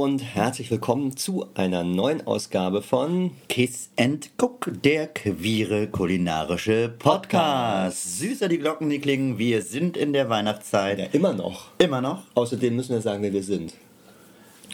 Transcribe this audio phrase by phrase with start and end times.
[0.00, 6.88] Hallo und herzlich willkommen zu einer neuen Ausgabe von Kiss and Cook, der queere kulinarische
[6.98, 8.18] Podcast.
[8.18, 9.36] Süßer die Glocken, die klingen.
[9.36, 10.98] Wir sind in der Weihnachtszeit.
[10.98, 11.66] Ja, immer noch.
[11.76, 12.22] Immer noch.
[12.34, 13.74] Außerdem müssen wir sagen, wer wir sind.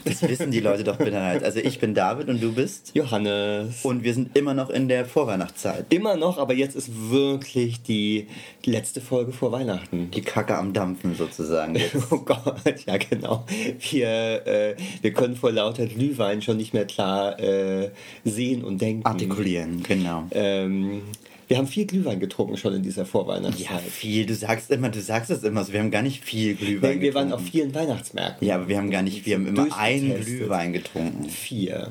[0.06, 1.42] Das wissen die Leute doch bitte halt.
[1.42, 3.84] Also ich bin David und du bist Johannes.
[3.84, 5.92] Und wir sind immer noch in der Vorweihnachtszeit.
[5.92, 8.28] Immer noch, aber jetzt ist wirklich die
[8.64, 10.10] letzte Folge vor Weihnachten.
[10.12, 11.74] Die Kacke am Dampfen sozusagen.
[11.86, 11.96] Jetzt.
[12.10, 13.44] Oh Gott, ja genau.
[13.90, 17.90] Wir, äh, wir können vor lauter Glühwein schon nicht mehr klar äh,
[18.24, 19.04] sehen und denken.
[19.04, 20.24] Artikulieren, genau.
[20.30, 21.02] Ähm,
[21.48, 23.70] wir haben viel Glühwein getrunken schon in dieser Vorweihnachtszeit.
[23.70, 24.26] Ja, viel.
[24.26, 25.72] Du sagst immer, du sagst es immer so.
[25.72, 27.52] Wir haben gar nicht viel Glühwein wir, wir waren auf getrunken.
[27.52, 28.46] vielen Weihnachtsmärkten.
[28.46, 30.20] Ja, aber wir haben gar nicht, wir haben immer einen.
[30.20, 31.28] Glühwein getrunken.
[31.28, 31.90] Vier.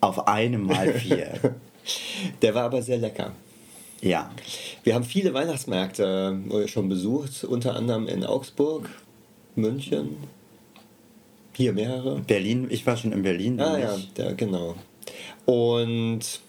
[0.00, 1.34] Auf einem Mal vier.
[2.42, 3.32] Der war aber sehr lecker.
[4.00, 4.30] ja.
[4.82, 8.88] Wir haben viele Weihnachtsmärkte äh, schon besucht, unter anderem in Augsburg,
[9.56, 10.16] München,
[11.52, 12.20] hier mehrere.
[12.20, 13.60] Berlin, ich war schon in Berlin.
[13.60, 14.74] Ah ja, da, genau.
[15.44, 16.40] Und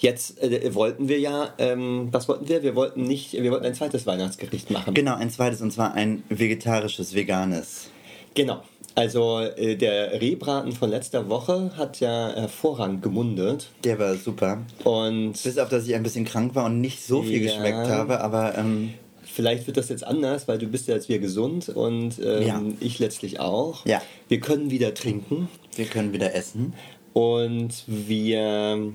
[0.00, 2.62] jetzt äh, wollten wir ja, ähm, was wollten wir?
[2.62, 4.94] Wir wollten nicht, wir wollten ein zweites Weihnachtsgericht machen.
[4.94, 7.90] Genau, ein zweites und zwar ein vegetarisches, veganes.
[8.34, 8.62] Genau.
[8.96, 13.68] Also äh, der Rehbraten von letzter Woche hat ja hervorragend gemundet.
[13.84, 14.62] Der war super.
[14.84, 17.52] Und Bis auf, dass ich ein bisschen krank war und nicht so viel Ja.
[17.52, 18.94] geschmeckt habe, aber ähm,
[19.32, 22.60] Vielleicht wird das jetzt anders, weil du bist ja jetzt wieder gesund und ähm, Ja.
[22.80, 23.86] ich letztlich auch.
[23.86, 24.02] Ja.
[24.28, 26.74] Wir können wieder trinken wir können wieder essen.
[27.12, 28.92] und wir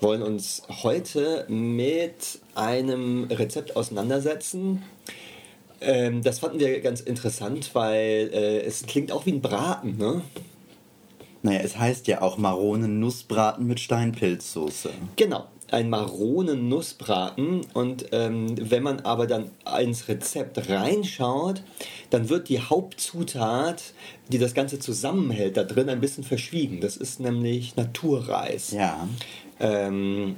[0.00, 4.82] wollen uns heute mit einem Rezept auseinandersetzen.
[5.80, 10.22] Ähm, das fanden wir ganz interessant, weil äh, es klingt auch wie ein Braten, ne?
[11.42, 14.90] Naja, es heißt ja auch Maronen-Nussbraten mit Steinpilzsoße.
[15.16, 17.62] Genau, ein Maronen-Nussbraten.
[17.74, 19.50] Und ähm, wenn man aber dann
[19.80, 21.62] ins Rezept reinschaut,
[22.10, 23.82] dann wird die Hauptzutat,
[24.28, 26.80] die das Ganze zusammenhält, da drin ein bisschen verschwiegen.
[26.80, 28.70] Das ist nämlich Naturreis.
[28.70, 29.08] Ja.
[29.62, 30.36] Ähm,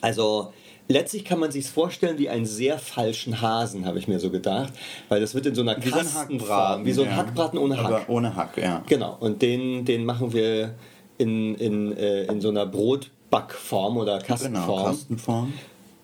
[0.00, 0.52] also
[0.88, 4.72] letztlich kann man sich vorstellen wie einen sehr falschen Hasen, habe ich mir so gedacht,
[5.08, 7.16] weil das wird in so einer Wie so ein Kastenform, wie so ein ja.
[7.16, 7.86] Hackbraten ohne Hack.
[7.86, 8.82] Aber ohne Hack, ja.
[8.86, 10.74] Genau, und den, den machen wir
[11.18, 14.86] in, in, äh, in so einer Brotbackform oder Genau, Kastenform.
[14.86, 15.52] Kastenform.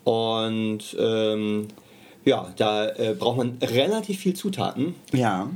[0.04, 1.68] Und ähm,
[2.24, 4.94] ja, da äh, braucht man relativ viel Zutaten.
[5.12, 5.48] Ja.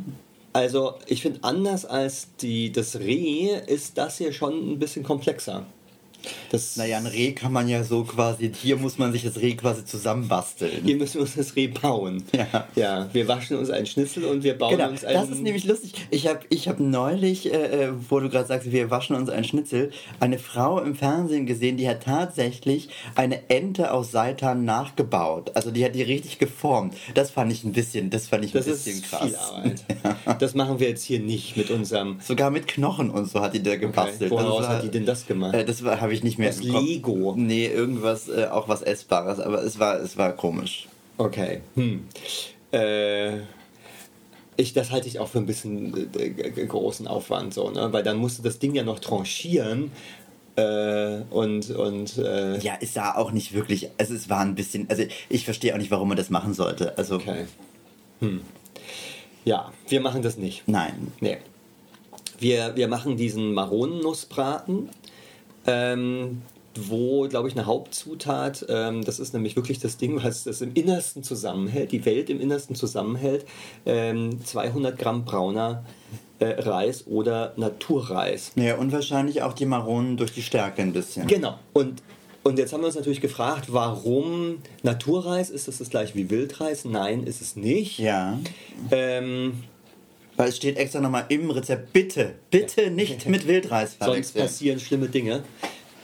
[0.52, 5.66] Also ich finde, anders als die, das Reh ist das hier schon ein bisschen komplexer.
[6.50, 9.54] Das, Naja, ein Reh kann man ja so quasi, hier muss man sich das Reh
[9.54, 10.82] quasi zusammenbasteln.
[10.84, 12.24] Hier müssen wir uns das Reh bauen.
[12.34, 12.66] Ja.
[12.76, 15.20] Ja, wir waschen uns einen Schnitzel und wir bauen Genau, uns einen...
[15.20, 15.92] das ist nämlich lustig.
[16.10, 19.44] Ich habe ich hab neulich, äh, äh, wo du gerade sagst, wir waschen uns einen
[19.44, 25.52] Schnitzel, eine Frau im Fernsehen gesehen, die hat tatsächlich eine Ente aus Seitan nachgebaut.
[25.54, 26.94] Also die hat die richtig geformt.
[27.14, 29.34] Das fand ich ein bisschen, das fand ich das ein bisschen viel krass.
[29.34, 29.84] Arbeit.
[30.40, 32.18] Das machen wir jetzt hier nicht mit unserem...
[32.20, 34.30] Sogar mit Knochen und so hat die da gebastelt.
[34.30, 35.54] Woraus Das war- hat die denn das gemacht?
[35.54, 36.62] Äh, das habe ich nicht mehr Aus.
[36.62, 37.34] Lego?
[37.36, 40.88] Nee, irgendwas, äh, auch was Essbares, aber es war, es war komisch.
[41.18, 41.60] Okay.
[41.74, 42.06] Hm.
[42.72, 43.38] Äh,
[44.56, 47.92] ich, das halte ich auch für ein bisschen äh, g- großen Aufwand, so, ne?
[47.92, 49.90] Weil dann musst du das Ding ja noch tranchieren
[50.56, 54.88] äh, und, und äh, Ja, es sah auch nicht wirklich, also es war ein bisschen,
[54.90, 56.96] also ich verstehe auch nicht, warum man das machen sollte.
[56.98, 57.46] Also, okay.
[58.20, 58.40] Hm.
[59.44, 60.62] Ja, wir machen das nicht.
[60.66, 61.12] nein.
[61.20, 61.38] Nee.
[62.38, 64.88] Wir, wir machen diesen Maronennussbraten,
[65.70, 66.42] ähm,
[66.76, 70.72] wo, glaube ich, eine Hauptzutat, ähm, das ist nämlich wirklich das Ding, was das im
[70.74, 73.44] Innersten zusammenhält, die Welt im Innersten zusammenhält,
[73.86, 75.84] ähm, 200 Gramm brauner
[76.38, 78.52] äh, Reis oder Naturreis.
[78.54, 81.26] Ja, und wahrscheinlich auch die Maronen durch die Stärke ein bisschen.
[81.26, 81.58] Genau.
[81.72, 82.02] Und,
[82.44, 85.50] und jetzt haben wir uns natürlich gefragt, warum Naturreis?
[85.50, 86.84] Ist das das gleiche wie Wildreis?
[86.84, 87.98] Nein, ist es nicht.
[87.98, 88.38] Ja,
[88.90, 89.64] Ähm,
[90.40, 95.08] weil es steht extra nochmal im Rezept, bitte, bitte nicht mit Wildreis Sonst passieren schlimme
[95.08, 95.42] Dinge.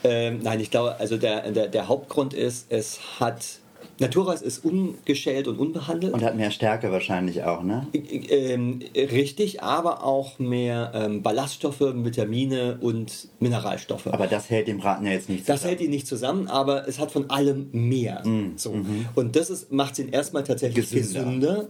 [0.05, 3.61] Ähm, nein, ich glaube, also der, der, der Hauptgrund ist, es hat.
[3.99, 6.13] Naturreis ist ungeschält und unbehandelt.
[6.13, 7.87] Und hat mehr Stärke wahrscheinlich auch, ne?
[7.93, 14.07] ähm, richtig, aber auch mehr ähm, Ballaststoffe, Vitamine und Mineralstoffe.
[14.09, 15.69] Aber das hält den Braten ja jetzt nicht das zusammen.
[15.69, 18.23] hält ihn nicht zusammen, aber es hat von allem mehr.
[18.57, 18.75] So.
[19.15, 21.25] Und das ist, macht ihn erstmal tatsächlich Gesünder.
[21.25, 21.69] gesünder.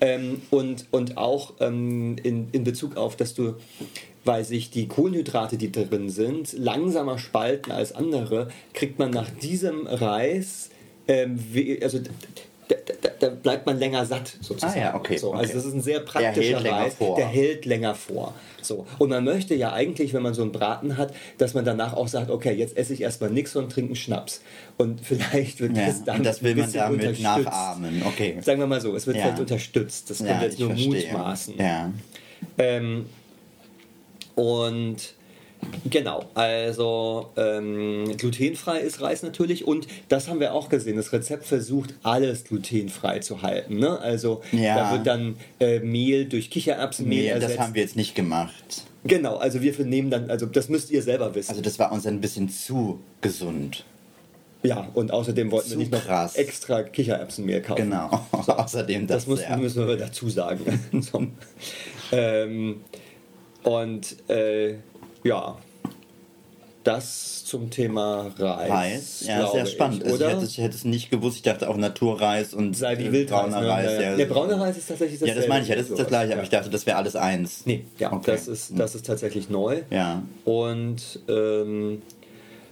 [0.00, 3.54] Ähm, und, und auch ähm, in, in Bezug auf, dass du,
[4.24, 9.86] weil sich die Kohlenhydrate, die drin sind, langsamer spalten als andere, kriegt man nach diesem
[9.86, 10.70] Reis,
[11.08, 11.98] ähm, we- also
[12.66, 14.72] da, da bleibt man länger satt sozusagen.
[14.74, 15.38] Ah ja, okay, So, okay.
[15.38, 18.32] Also das ist ein sehr praktischer Reis, der hält länger vor.
[18.62, 18.86] So.
[18.98, 22.08] Und man möchte ja eigentlich, wenn man so einen Braten hat, dass man danach auch
[22.08, 24.40] sagt, okay, jetzt esse ich erstmal nichts und trinke einen Schnaps.
[24.78, 28.38] Und vielleicht wird Ja, das damit das will man damit nachahmen, okay.
[28.40, 29.24] Sagen wir mal so, es wird Ja.
[29.24, 30.08] vielleicht unterstützt.
[30.08, 30.88] Das können Ja, wir jetzt nur verstehe.
[31.12, 31.54] mutmaßen.
[31.58, 31.92] Ja.
[32.56, 33.04] Ähm,
[34.34, 35.14] Und
[35.90, 40.96] Genau, also ähm, glutenfrei ist Reis natürlich und das haben wir auch gesehen.
[40.96, 43.78] Das Rezept versucht alles glutenfrei zu halten.
[43.78, 43.98] Ne?
[43.98, 44.76] Also Ja.
[44.76, 47.54] da wird dann äh, Mehl durch Kichererbsenmehl Nee, ersetzt.
[47.54, 48.84] das haben wir jetzt nicht gemacht.
[49.04, 51.50] Genau, also wir nehmen dann, also das müsst ihr selber wissen.
[51.50, 53.84] Also das war uns ein bisschen zu gesund.
[54.62, 56.36] ja, und außerdem wollten wir Zu nicht noch krass.
[56.36, 57.82] extra Kichererbsenmehl kaufen.
[57.82, 58.08] Genau.
[58.32, 60.80] Außerdem das, Das müssen, müssen wir dazu sagen.
[61.02, 61.26] so.
[62.12, 62.80] ähm,
[63.62, 64.74] und äh,
[65.24, 65.56] ja,
[66.84, 68.70] das zum Thema Reis.
[68.70, 70.02] Reis, ja, sehr spannend.
[70.04, 70.28] Ich, Also oder?
[70.28, 71.36] ich, hätte, ich hätte es nicht gewusst.
[71.36, 73.40] Ich dachte auch Naturreis und Sei wie äh, Wildreis.
[73.40, 73.68] brauner ne?
[73.68, 73.92] Reis.
[73.94, 75.76] Ja, Ja, Der braune Reis ist tatsächlich das ja, das meine ich ja.
[75.76, 76.34] Das ist das gleiche.
[76.34, 77.62] Aber ich dachte, das wäre alles eins.
[77.64, 78.32] Nee, ja, Okay.
[78.32, 79.80] das, ist, das ist tatsächlich neu.
[79.88, 80.22] Ja.
[80.44, 82.02] Und ähm,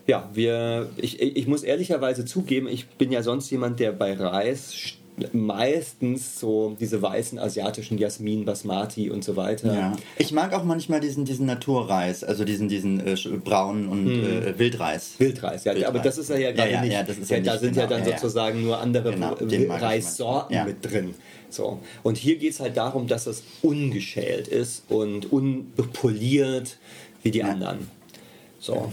[0.07, 4.75] ja, wir, ich, ich muss ehrlicherweise zugeben, ich bin ja sonst jemand, der bei Reis
[5.33, 9.75] meistens so diese weißen asiatischen Jasmin, Basmati und so weiter.
[9.75, 9.97] Ja.
[10.19, 13.15] Ich mag auch manchmal diesen, diesen Naturreis, also diesen, diesen äh,
[13.45, 15.15] braunen und äh, Wildreis.
[15.19, 15.89] Wildreis, ja, Wildreis.
[15.89, 16.93] aber das ist ja, ja gerade Ja, nicht.
[16.93, 18.19] ja, das ist ja, ja da nicht, sind ja genau, dann ja, ja.
[18.19, 19.37] sozusagen nur andere Genau,
[19.75, 21.15] Reissorten mit drin.
[21.51, 21.81] So.
[22.03, 26.79] Und hier geht es halt darum, dass es ungeschält ist und unpoliert
[27.23, 27.91] wie die anderen.
[28.59, 28.93] So.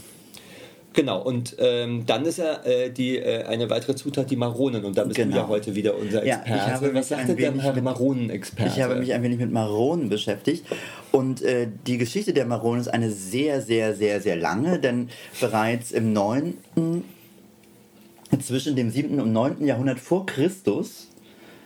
[0.94, 4.98] Genau, und ähm, dann ist ja äh, die, äh, eine weitere Zutat die Maronen und
[4.98, 5.38] da bist du Genau.
[5.38, 6.60] ja heute wieder unser Ja, Experte.
[6.66, 8.72] ich habe Was sagt denn der Maronenexperte?
[8.76, 10.66] Ich habe mich ein wenig mit Maronen beschäftigt
[11.12, 15.10] und äh, die Geschichte der Maronen ist eine sehr, sehr, sehr, sehr lange, denn
[15.40, 16.56] bereits im 9.,
[18.44, 19.20] zwischen dem 7.
[19.20, 19.66] und 9.
[19.66, 21.10] Jahrhundert vor Christus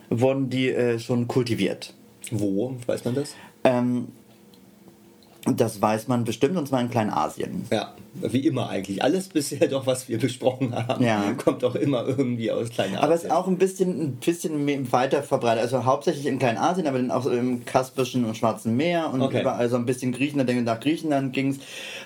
[0.10, 1.94] wurden die äh, schon kultiviert.
[2.32, 3.36] Wo, weiß man das?
[3.64, 4.08] Ähm,
[5.46, 7.66] das weiß man bestimmt und zwar in Kleinasien.
[7.70, 9.04] Ja, wie immer eigentlich.
[9.04, 11.34] Alles bisher doch, was wir besprochen haben, Ja.
[11.34, 13.04] kommt auch immer irgendwie aus Kleinasien.
[13.04, 15.64] Aber es ist auch ein bisschen, ein bisschen weiter verbreitet.
[15.64, 19.42] Also hauptsächlich in Kleinasien, aber dann auch im Kaspischen und Schwarzen Meer und Okay.
[19.42, 20.48] überall so ein bisschen Griechenland.
[20.50, 21.58] Denn nach Griechenland ging es.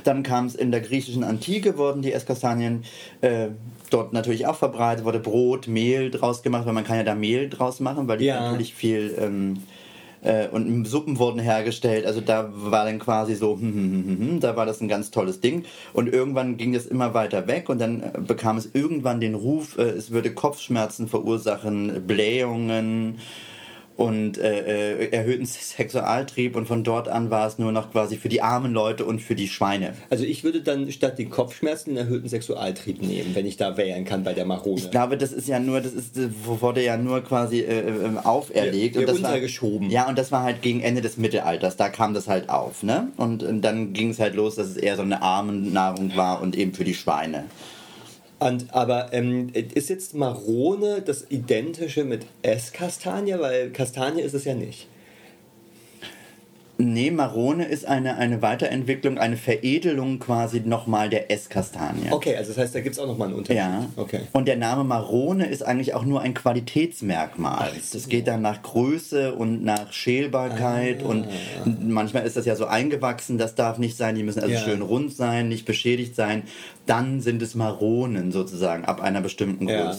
[0.04, 2.86] Dann kam es in der griechischen Antike, wurden die Esskastanien
[3.22, 3.50] äh,
[3.92, 7.50] dort natürlich auch verbreitet, wurde Brot, Mehl draus gemacht, weil man kann ja da Mehl
[7.50, 8.42] draus machen, weil die Ja.
[8.42, 9.16] natürlich viel.
[9.20, 9.60] Ähm,
[10.28, 14.20] äh, und Suppen wurden hergestellt, also da war dann quasi so, hm, hm, hm, hm,
[14.20, 15.64] hm, da war das ein ganz tolles Ding.
[15.94, 19.78] Und irgendwann ging das immer weiter weg und dann äh, bekam es irgendwann den Ruf,
[19.78, 23.20] äh, es würde Kopfschmerzen verursachen, Blähungen
[23.98, 28.30] und äh, äh, erhöhten Sexualtrieb und von dort an war es nur noch quasi für
[28.30, 29.96] die armen Leute und für die Schweine.
[30.12, 34.06] Also ich würde dann statt den Kopfschmerzen einen erhöhten Sexualtrieb nehmen, wenn ich da wählen
[34.06, 34.78] kann bei der Marone.
[34.78, 36.14] Ich glaube, das ist ja nur, das ist,
[36.46, 38.96] wurde ja nur quasi äh, äh, auferlegt.
[38.96, 39.32] Ja, und das war.
[39.90, 43.08] Ja, und das war halt gegen Ende des Mittelalters, da kam das halt auf, ne?
[43.18, 46.56] Und, äh, dann ging es halt los, dass es eher so eine Armennahrung war und
[46.56, 47.46] eben für die Schweine.
[48.40, 53.40] Und, aber ähm, ist jetzt Marone das Identische mit Esskastanie?
[53.40, 54.88] Weil Kastanie ist es ja nicht.
[56.80, 62.12] Nee, Marone ist eine, eine Weiterentwicklung, eine Veredelung quasi nochmal der Esskastanie.
[62.12, 63.58] Okay, also das heißt, da gibt es auch nochmal einen Unterschied.
[63.58, 63.86] Ja.
[63.96, 64.22] Okay.
[64.32, 67.70] Und der Name Marone ist eigentlich auch nur ein Qualitätsmerkmal.
[67.74, 67.98] Ach so.
[67.98, 71.08] Das geht dann nach Größe und nach Schälbarkeit Ah.
[71.08, 71.28] und
[71.88, 74.60] manchmal ist das ja so eingewachsen, das darf nicht sein, die müssen also Ja.
[74.60, 76.44] schön rund sein, nicht beschädigt sein.
[76.86, 79.94] Dann sind es Maronen sozusagen ab einer bestimmten Ja.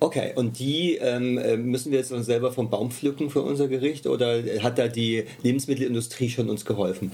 [0.00, 3.68] Okay, und die ähm, äh, müssen wir jetzt uns selber vom Baum pflücken für unser
[3.68, 7.12] Gericht oder hat da die Lebensmittelindustrie schon uns geholfen?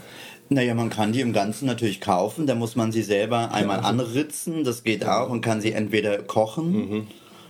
[0.48, 4.64] Naja, man kann die im Ganzen natürlich kaufen, da muss man sie selber einmal anritzen,
[4.64, 7.06] das geht auch und kann sie entweder kochen Mhm.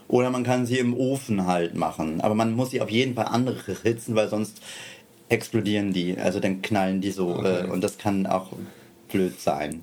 [0.08, 2.20] oder man kann sie im Ofen halt machen.
[2.20, 4.60] Aber man muss sie auf jeden Fall anritzen, weil sonst
[5.28, 7.64] explodieren die, also dann knallen die so Okay.
[7.66, 8.48] äh, und das kann auch
[9.10, 9.80] blöd sein.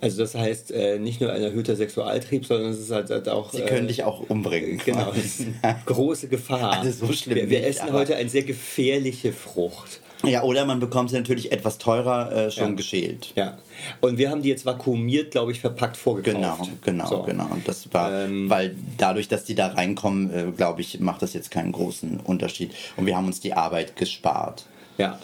[0.00, 3.50] Also das heißt äh, nicht nur ein erhöhter Sexualtrieb, sondern es ist halt, halt auch...
[3.52, 4.78] Sie äh, können dich auch umbringen.
[4.84, 6.80] Genau, das ist eine große Gefahr.
[6.80, 10.00] Also so schlimm Wir, wir nicht, essen heute eine sehr gefährliche Frucht.
[10.24, 12.74] Ja, oder man bekommt sie natürlich etwas teurer äh, schon Ja.
[12.74, 13.32] geschält.
[13.36, 13.58] Ja.
[14.00, 16.34] Und wir haben die jetzt vakuumiert, glaube ich, verpackt vorgekauft.
[16.36, 17.22] Genau, genau, So.
[17.22, 17.46] genau.
[17.50, 21.32] Und das war, Ähm, weil dadurch, dass die da reinkommen, äh, glaube ich, macht das
[21.32, 22.72] jetzt keinen großen Unterschied.
[22.96, 24.64] Und wir haben uns die Arbeit gespart.
[24.98, 25.18] Ja.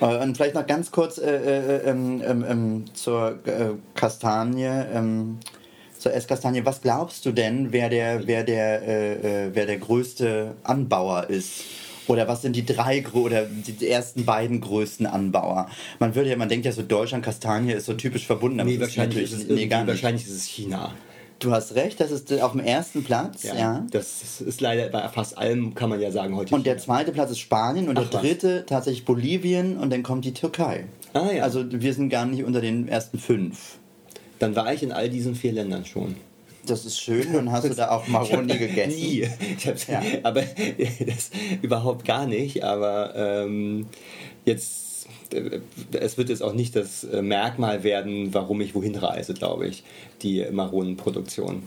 [0.00, 5.38] Äh, und vielleicht noch ganz kurz äh, äh, ähm, ähm, ähm, zur äh, Kastanie, ähm,
[5.98, 6.64] zur Esskastanie.
[6.64, 11.64] Was glaubst du denn, wer der, wer der, äh, äh, wer der größte Anbauer ist?
[12.06, 15.70] Oder was sind die drei oder die ersten beiden größten Anbauer?
[16.00, 18.58] Man würde ja, man denkt ja so, Deutschland, Kastanie ist so typisch verbunden.
[18.58, 20.92] aber Nee, wahrscheinlich ist, es nee, wahrscheinlich ist es China.
[21.40, 23.86] Du hast recht, das ist auf dem ersten Platz, ja.
[23.90, 27.30] Das ist leider bei fast allem, kann man ja sagen, heute Und der zweite Platz
[27.30, 28.20] ist Spanien und Ach, der was.
[28.20, 30.84] dritte tatsächlich Bolivien und dann kommt die Türkei.
[31.14, 31.42] Ah, ja.
[31.42, 33.78] Also wir sind gar nicht unter den ersten fünf.
[34.38, 36.14] Dann war ich in all diesen vier Ländern schon.
[36.66, 38.98] Das ist schön und hast du da auch Maroni gegessen?
[38.98, 39.26] Nie.
[39.56, 39.86] Ich hab's,
[40.22, 40.42] Aber
[41.06, 41.30] das
[41.62, 42.62] überhaupt gar nicht.
[42.62, 43.86] Aber ähm,
[44.44, 44.89] jetzt
[45.92, 49.84] es wird jetzt auch nicht das äh, Merkmal werden, warum ich wohin reise, glaube ich,
[50.22, 51.62] die Maronenproduktion.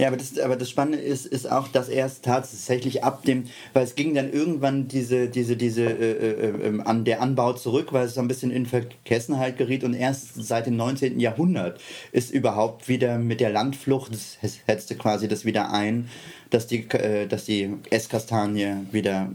[0.00, 3.44] Ja, aber das, aber das Spannende ist, ist auch, dass erst tatsächlich ab dem,
[3.74, 7.92] weil es ging dann irgendwann diese, diese, diese, äh, äh, äh, an der Anbau zurück,
[7.92, 11.20] weil es so ein bisschen in Vergessenheit geriet und erst seit dem 19.
[11.20, 11.82] Jahrhundert
[12.12, 16.08] ist überhaupt wieder mit der Landflucht, das setzte quasi das wieder ein,
[16.50, 19.28] dass die, äh, dass die Esskastanie wieder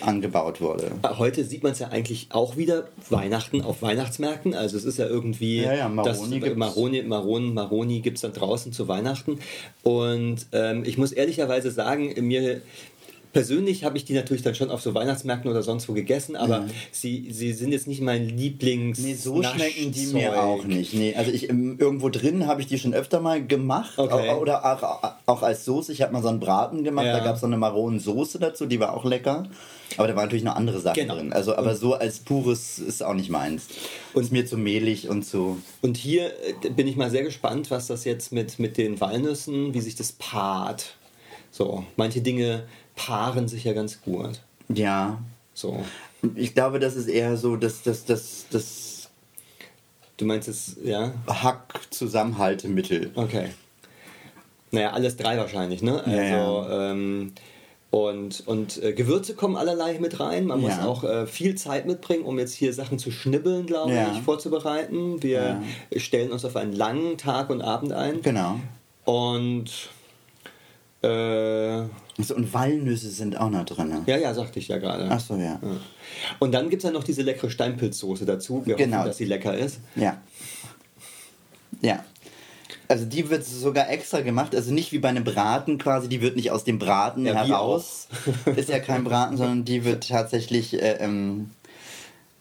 [0.00, 0.90] angebaut wurde.
[1.18, 4.54] Heute sieht man es ja eigentlich auch wieder Weihnachten auf Weihnachtsmärkten.
[4.54, 6.58] Also es ist ja irgendwie Ja, ja, Maroni das gibt's.
[6.58, 9.38] Maroni, Maronen, Maroni gibt es dann draußen zu Weihnachten.
[9.82, 12.60] Und ähm, ich muss ehrlicherweise sagen, mir
[13.36, 16.64] persönlich habe ich die natürlich dann schon auf so Weihnachtsmärkten oder sonst wo gegessen, aber
[16.90, 18.98] sie, sie sind jetzt nicht mein Lieblings.
[18.98, 20.94] Nee, so schmecken die mir auch nicht.
[20.94, 23.98] Nee, also ich ähm, irgendwo drin habe ich die schon öfter mal gemacht.
[23.98, 24.30] Okay.
[24.30, 25.92] Auch, oder auch, auch als Soße.
[25.92, 27.18] Ich habe mal so einen Braten gemacht, Ja.
[27.18, 29.46] da gab es so eine Maronensoße dazu, die war auch lecker.
[29.98, 31.16] Aber da waren natürlich noch andere Sachen Genau.
[31.16, 31.34] drin.
[31.34, 33.66] Also, aber so als pures ist auch nicht meins.
[34.14, 35.60] Und ist mir zu mehlig und zu.
[35.82, 36.32] Und hier
[36.64, 39.94] äh, bin ich mal sehr gespannt, was das jetzt mit, mit den Walnüssen, wie sich
[39.94, 40.94] das paart.
[41.50, 42.64] So, manche Dinge
[42.96, 44.40] paaren sich ja ganz gut.
[44.68, 45.18] Ja.
[45.54, 45.84] So.
[46.34, 48.92] Ich glaube, das ist eher so das, das, das, das
[50.18, 51.12] Du meinst es, ja?
[51.28, 53.10] Hack-Zusammenhaltemittel.
[53.14, 53.50] Okay.
[54.70, 56.02] Naja, alles drei wahrscheinlich, ne?
[56.04, 57.32] Also, Ja, Ähm,
[57.90, 60.46] und, und äh, Gewürze kommen allerlei mit rein.
[60.46, 60.86] Man muss Ja.
[60.86, 64.10] auch äh, viel Zeit mitbringen, um jetzt hier Sachen zu schnibbeln, glaube Ja.
[64.12, 65.22] ich, vorzubereiten.
[65.22, 65.62] Wir
[65.96, 68.22] stellen uns auf einen langen Tag und Abend ein.
[68.22, 68.58] Genau.
[69.04, 69.70] Und
[71.02, 71.82] äh,
[72.18, 73.92] So, und Walnüsse sind auch noch drin.
[74.06, 75.06] ja, ja, sagte ich ja gerade.
[75.10, 75.60] Ach so, ja.
[76.38, 78.64] Und dann gibt es ja noch diese leckere Steinpilzsoße dazu.
[78.64, 78.98] Wir Genau.
[78.98, 79.80] hoffen, dass sie lecker ist.
[79.96, 80.16] Ja.
[81.82, 82.04] Ja.
[82.88, 86.36] Also die wird sogar extra gemacht, also nicht wie bei einem Braten quasi, die wird
[86.36, 88.06] nicht aus dem Braten Ja, heraus.
[88.56, 91.50] Ist ja kein Braten, sondern die wird tatsächlich, äh, ähm,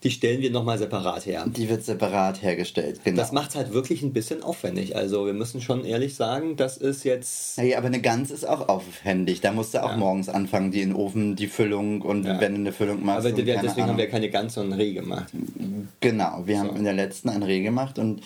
[0.05, 1.43] Die stellen wir nochmal separat her.
[1.47, 3.01] die wird separat hergestellt.
[3.03, 3.17] Genau.
[3.17, 4.95] Das macht es halt wirklich ein bisschen aufwendig.
[4.95, 7.57] Also wir müssen schon ehrlich sagen, das ist jetzt...
[7.57, 9.41] Naja, aber eine Gans ist auch aufwendig.
[9.41, 9.97] Da musst du auch Ja.
[9.97, 12.39] morgens anfangen, die in den Ofen, die Füllung und Ja.
[12.39, 13.25] wenn du eine Füllung machst.
[13.25, 13.97] Aber wir, deswegen haben Ahnung.
[13.97, 15.33] wir keine ganz so ein Reh gemacht.
[16.01, 16.75] Genau, wir haben So.
[16.75, 18.21] in der letzten ein Reh gemacht und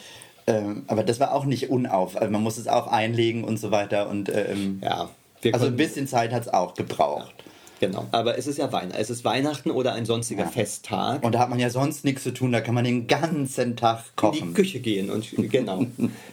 [0.48, 2.18] ähm, aber das war auch nicht unauf.
[2.18, 5.10] Also man muss es auch einlegen und so weiter und ähm, Ja.
[5.54, 7.34] Also ein bisschen Zeit hat es auch gebraucht.
[7.80, 8.08] Genau.
[8.12, 9.00] Aber es ist ja Weihnachten.
[9.00, 10.50] Es ist Weihnachten oder ein sonstiger Ja.
[10.50, 11.24] Festtag.
[11.24, 14.00] Und da hat man ja sonst nichts zu tun, da kann man den ganzen Tag
[14.00, 14.54] in die kochen.
[14.54, 15.86] Küche gehen und genau.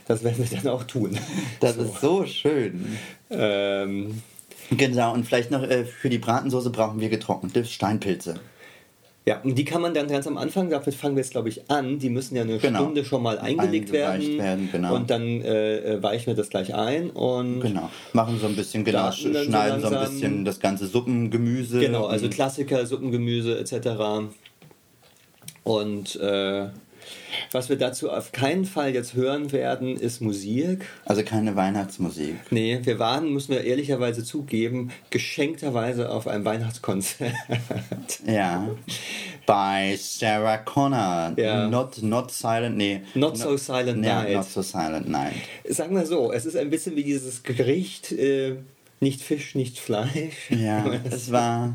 [0.09, 1.19] das werden wir dann auch tun.
[1.61, 2.97] Das ist so schön.
[3.31, 4.23] Ähm,
[4.71, 8.41] Genau, und vielleicht noch äh, für die Bratensoße brauchen wir getrocknete Steinpilze.
[9.29, 11.69] Ja, und die kann man dann ganz am Anfang, damit fangen wir jetzt glaube ich
[11.69, 12.79] an, die müssen ja eine Genau.
[12.79, 14.39] Stunde schon mal eingelegt werden.
[14.39, 14.95] werden, genau.
[14.95, 17.91] Und dann äh, äh, weichen wir das gleich ein und Genau.
[18.13, 21.81] Machen so ein bisschen, genau, dann so schneiden so ein bisschen das ganze Suppengemüse.
[21.81, 23.89] Genau, also Klassiker, Suppengemüse etc.
[25.65, 26.69] Und äh,
[27.53, 30.87] was wir dazu auf keinen Fall jetzt hören werden, ist Musik.
[31.05, 32.37] Also keine Weihnachtsmusik.
[32.51, 37.33] Nee, wir waren, müssen wir ehrlicherweise zugeben, geschenkterweise auf einem Weihnachtskonzert.
[38.27, 38.69] Ja.
[39.47, 41.33] Bei Sarah Connor.
[41.37, 41.69] Ja.
[41.69, 43.03] Not, not Silent, nee.
[43.15, 44.35] Not So Silent Night.
[44.35, 45.35] Not So Silent Night.
[45.69, 48.57] Sagen wir so, es ist ein bisschen wie dieses Gericht, äh,
[49.01, 50.51] nicht Fisch, nicht Fleisch.
[50.51, 51.75] Ja, es war,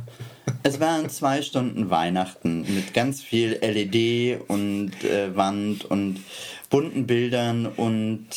[0.64, 6.20] es waren zwei Stunden Weihnachten mit ganz viel LED und äh, Wand und
[6.70, 8.28] bunten Bildern und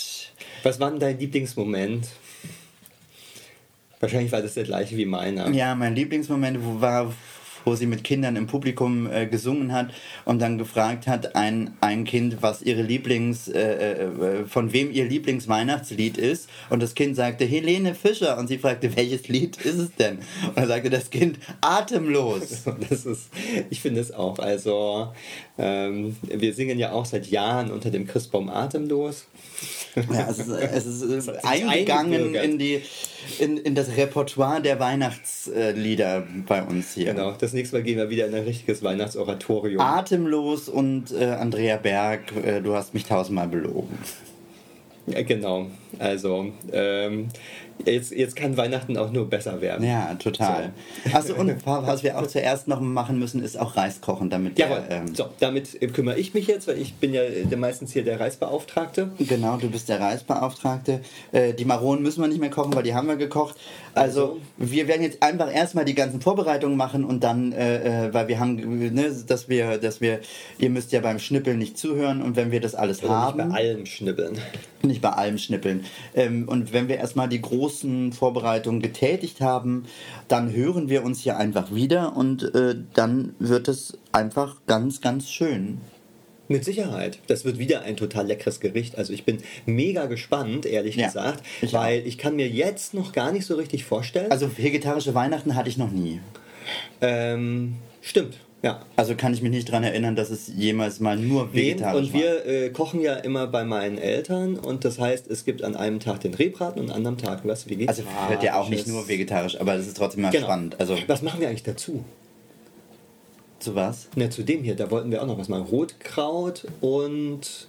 [0.62, 2.08] Was war denn dein Lieblingsmoment?
[4.00, 5.50] Wahrscheinlich war das der gleiche wie meiner.
[5.50, 7.14] ja, mein Lieblingsmoment war,
[7.64, 9.88] wo sie mit Kindern im Publikum äh, gesungen hat
[10.24, 15.04] und dann gefragt hat, ein, ein Kind, was ihre Lieblings, äh, äh, von wem ihr
[15.04, 16.48] Lieblingsweihnachtslied ist.
[16.70, 18.38] Und das Kind sagte, Helene Fischer.
[18.38, 20.18] Und sie fragte, welches Lied ist es denn?
[20.46, 22.64] Und dann sagte das Kind, Atemlos.
[22.88, 23.30] Das ist,
[23.70, 24.38] ich finde es auch.
[24.38, 25.12] Also,
[25.56, 29.26] ähm, wir singen ja auch seit Jahren unter dem Christbaum atemlos.
[29.94, 32.82] Ja, es ist, es ist äh, eingegangen in, die,
[33.38, 37.14] in, in das Repertoire der Weihnachtslieder bei uns hier.
[37.14, 39.80] Genau, das nächste Mal gehen wir wieder in ein richtiges Weihnachtsoratorium.
[39.80, 43.98] Atemlos und äh, Andrea Berg, äh, du hast mich tausendmal belogen.
[45.06, 45.66] Ja, genau.
[45.98, 47.28] Also, ähm,
[47.84, 49.86] jetzt, jetzt kann Weihnachten auch nur besser werden.
[49.86, 50.72] Ja, total.
[51.12, 54.82] Achso, und was wir auch zuerst noch machen müssen, ist auch Reis kochen, damit Jawohl.
[54.88, 57.92] der, ähm, so, damit äh, kümmere ich mich jetzt, weil ich bin ja äh, meistens
[57.92, 59.10] hier der Reisbeauftragte.
[59.18, 61.00] Genau, du bist der Reisbeauftragte.
[61.32, 63.56] Äh, die Maronen müssen wir nicht mehr kochen, weil die haben wir gekocht.
[63.94, 64.40] Also, Also?
[64.56, 68.38] wir werden jetzt einfach erstmal die ganzen Vorbereitungen machen und dann, äh, äh, weil wir
[68.40, 70.20] haben, ne, dass wir, dass wir,
[70.58, 73.48] ihr müsst ja beim Schnippeln nicht zuhören und wenn wir das alles Also haben, nicht
[73.50, 74.38] bei allem schnibbeln.
[74.82, 75.84] nicht bei allem schnippeln.
[76.14, 77.63] Ähm, und wenn wir erstmal die großen
[78.12, 79.84] Vorbereitungen getätigt haben,
[80.28, 85.30] dann hören wir uns hier einfach wieder und äh, dann wird es einfach ganz, ganz
[85.30, 85.80] schön.
[86.46, 87.20] Mit Sicherheit.
[87.26, 88.98] Das wird wieder ein total leckeres Gericht.
[88.98, 93.12] Also ich bin mega gespannt, ehrlich Ja, gesagt, ich weil ich kann mir jetzt noch
[93.12, 94.30] gar nicht so richtig vorstellen.
[94.30, 96.20] Also vegetarische Weihnachten hatte ich noch nie.
[97.00, 98.80] ähm, stimmt, ja.
[98.96, 102.12] Also kann ich mich nicht daran erinnern, dass es jemals mal nur Nee, vegetarisch und
[102.14, 106.00] wir äh, kochen ja immer bei meinen Eltern und das heißt, es gibt an einem
[106.00, 107.70] Tag den Rehbraten und an einem anderen Tag was war.
[107.70, 108.06] vegetarisches.
[108.16, 110.46] Also wird ja auch nicht nur vegetarisch, aber das ist trotzdem mal Genau.
[110.46, 110.80] spannend.
[110.80, 112.04] Also Was machen wir eigentlich dazu?
[113.60, 114.08] zu was?
[114.14, 115.64] Na, zu dem hier, da wollten wir auch noch was machen.
[115.64, 117.68] Rotkraut und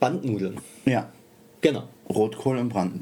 [0.00, 0.58] Bandnudeln.
[0.86, 1.10] Ja.
[1.66, 1.82] Genau.
[2.08, 2.92] Rotkohl und Brand,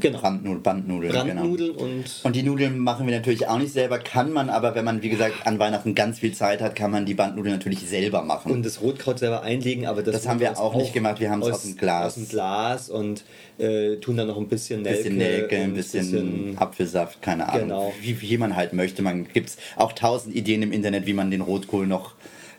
[0.00, 0.18] Genau.
[0.18, 1.12] Brandnudeln, Bandnudeln.
[1.12, 2.04] Brandnudeln und Genau.
[2.22, 5.10] Und die Nudeln machen wir natürlich auch nicht selber, kann man aber, wenn man, wie
[5.10, 8.50] gesagt, an Weihnachten ganz viel Zeit hat, kann man die Bandnudeln natürlich selber machen.
[8.52, 11.30] und das Rotkraut selber einlegen, aber das, Das haben wir uns auch nicht gemacht, wir
[11.30, 12.06] haben es aus dem Glas.
[12.06, 13.24] Aus dem Glas und
[13.58, 14.96] äh, tun dann noch ein bisschen Nelke.
[15.02, 17.68] bisschen Nelke, ein und bisschen Apfelsaft, keine Ahnung.
[17.68, 17.92] Genau.
[18.00, 19.02] Wie, wie man halt möchte.
[19.02, 22.14] Man gibt auch tausend Ideen im Internet, wie man den Rotkohl noch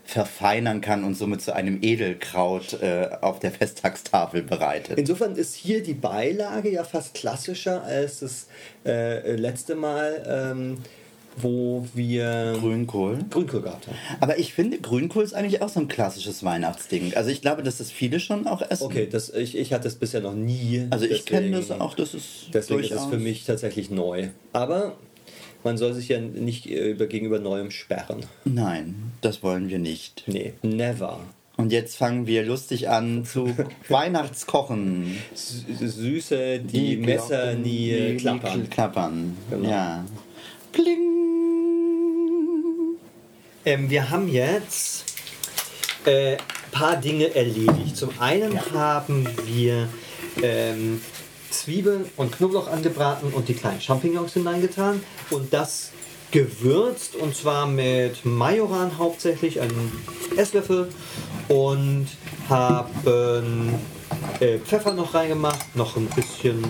[0.05, 4.97] verfeinern kann und somit zu einem Edelkraut äh, auf der Festtagstafel bereitet.
[4.99, 8.47] Insofern ist hier die Beilage ja fast klassischer als das
[8.85, 10.77] äh, letzte Mal, ähm,
[11.37, 13.19] wo wir Grünkohl.
[13.29, 13.97] Grünkohl gehabt haben.
[14.21, 17.13] Aber ich finde, Grünkohl ist eigentlich auch so ein klassisches Weihnachtsding.
[17.15, 18.85] Also ich glaube, dass das viele schon auch essen.
[18.85, 20.85] Okay, das, ich, ich hatte es bisher noch nie.
[20.91, 23.07] Also ich kenne das auch, das ist Deswegen ist durchaus...
[23.07, 24.29] es für mich tatsächlich neu.
[24.53, 24.95] Aber
[25.65, 28.25] man soll sich ja nicht äh, über, gegenüber Neuem sperren.
[28.45, 30.23] Nein, das wollen wir nicht.
[30.27, 31.19] Nee, never.
[31.57, 33.55] Und jetzt fangen wir lustig an zu
[33.89, 35.17] Weihnachtskochen.
[35.33, 38.69] Süße, die, Messer Glocken, nie die- die klappern.
[38.69, 39.37] klappern.
[39.49, 39.69] Genau.
[39.69, 40.05] Ja.
[40.71, 40.99] Pling.
[43.65, 45.05] Ähm, wir haben jetzt
[46.05, 46.37] ein äh,
[46.71, 47.95] paar Dinge erledigt.
[47.97, 49.87] Zum einen haben wir
[50.43, 51.01] ähm,
[51.59, 55.91] Zwiebeln und Knoblauch angebraten und die kleinen Champignons hineingetan und das
[56.31, 59.91] gewürzt und zwar mit Majoran hauptsächlich, einen
[60.35, 60.89] Esslöffel
[61.47, 62.07] und
[62.49, 63.73] haben
[64.39, 66.63] äh, Pfeffer noch reingemacht, noch ein bisschen,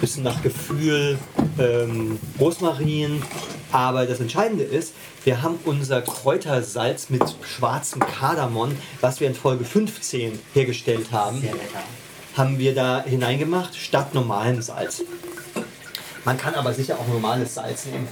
[0.00, 1.18] bisschen nach Gefühl
[1.58, 3.22] ähm, Rosmarin.
[3.70, 9.64] Aber das Entscheidende ist, wir haben unser Kräutersalz mit schwarzem Kardamom, was wir in Folge
[9.64, 11.42] 15 hergestellt haben,
[12.38, 15.02] haben wir da hineingemacht statt normalem Salz.
[16.24, 18.08] Man kann aber sicher auch normales Salz nehmen.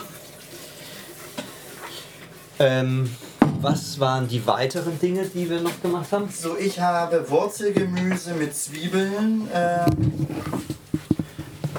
[2.58, 3.14] Ähm,
[3.60, 6.28] was waren die weiteren Dinge, die wir noch gemacht haben?
[6.30, 10.26] So, ich habe Wurzelgemüse mit Zwiebeln ähm,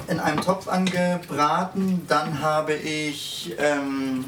[0.08, 2.06] in einem Topf angebraten.
[2.08, 4.24] Dann habe ich ähm,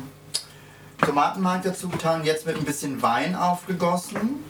[1.00, 4.44] Tomatenmark dazu getan, jetzt mit ein bisschen Wein aufgegossen.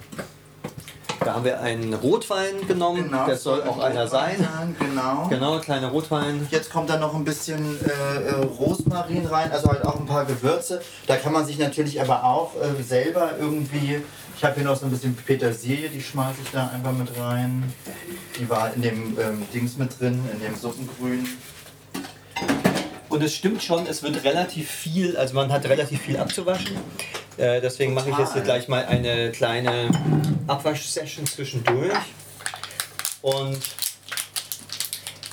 [1.26, 4.46] Da haben wir einen Rotwein genommen, das soll auch einer sein.
[4.80, 5.28] Genau.
[5.30, 6.48] Genau, kleiner Rotwein.
[6.50, 10.26] Jetzt kommt da noch ein bisschen äh, äh, Rosmarin rein, also halt auch ein paar
[10.26, 10.82] Gewürze.
[11.08, 14.02] Da kann man sich natürlich aber auch äh, selber irgendwie.
[14.38, 17.74] Ich habe hier noch so ein bisschen Petersilie, die schmeiße ich da einfach mit rein.
[18.40, 21.28] Die war in dem ähm, Dings mit drin, in dem Suppengrün.
[23.10, 26.78] Und es stimmt schon, es wird relativ viel, also man hat relativ viel abzuwaschen.
[27.38, 29.90] Äh, deswegen mache ich jetzt hier gleich mal eine kleine
[30.48, 31.98] Abwaschsession zwischendurch.
[33.22, 33.60] Und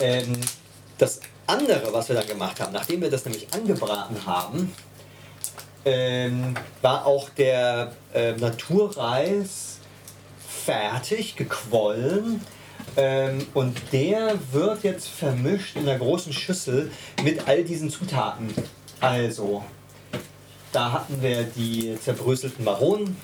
[0.00, 0.40] ähm,
[0.98, 4.72] das andere, was wir dann gemacht haben, nachdem wir das nämlich angebraten haben,
[5.84, 9.78] ähm, war auch der äh, Naturreis
[10.64, 12.40] fertig, gequollen.
[12.96, 16.90] Ähm, und der wird jetzt vermischt in einer großen Schüssel
[17.22, 18.48] mit all diesen Zutaten.
[19.00, 19.62] Also,
[20.72, 23.16] da hatten wir die zerbröselten Maronen,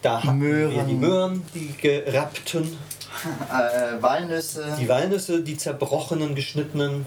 [0.00, 0.88] da hatten wir Möhren.
[0.88, 2.76] die Möhren, die gerappten,
[3.52, 4.64] Äh, Walnüsse.
[4.80, 7.04] die Walnüsse, die zerbrochenen, geschnittenen.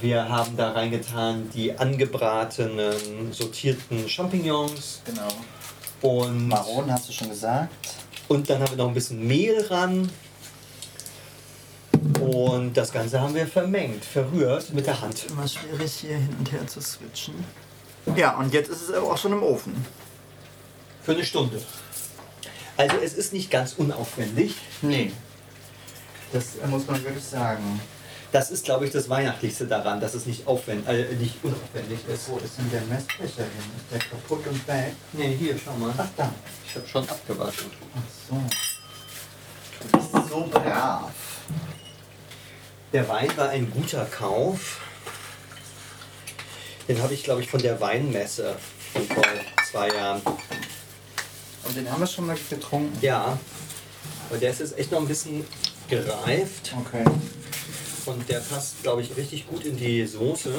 [0.00, 5.28] Wir haben da reingetan die angebratenen, sortierten Champignons Genau.
[6.00, 7.68] und, Maronen hast du schon gesagt.
[8.28, 10.08] und dann haben wir noch ein bisschen Mehl ran.
[12.20, 15.26] Und das Ganze haben wir vermengt, verrührt mit der Hand.
[15.30, 17.34] Immer schwierig hier hin und her zu switchen.
[18.16, 19.84] Ja, und jetzt ist es aber auch schon im Ofen.
[21.02, 21.62] Für eine Stunde.
[22.76, 24.56] Also es ist nicht ganz unaufwendig.
[24.80, 25.12] Nee.
[26.32, 27.80] Das muss man wirklich sagen.
[28.32, 32.30] Das ist, glaube ich, das Weihnachtlichste daran, dass es nicht, aufwend äh, nicht unaufwendig ist.
[32.30, 33.70] Wo ist denn der Messbecher hin?
[33.76, 34.94] Ist der kaputt und weg?
[35.12, 35.92] Nee, hier, schau mal.
[35.96, 36.32] Ach da.
[36.66, 37.70] Ich habe schon abgewaschen.
[37.94, 38.42] Ach so.
[39.82, 41.10] Du bist so brav.
[42.92, 44.80] Der Wein war ein guter Kauf.
[46.88, 48.56] Den habe ich, glaube ich, von der Weinmesse
[48.92, 49.24] von vor
[49.70, 50.20] zwei Jahren.
[51.64, 52.96] Und den haben wir schon mal getrunken.
[53.00, 53.38] Ja,
[54.28, 55.44] aber der ist jetzt echt noch ein bisschen
[55.88, 57.04] gereift Okay.
[58.06, 60.52] und der passt, glaube ich, richtig gut in die Soße.